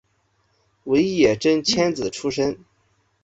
[0.85, 2.57] 尾野真千子出身。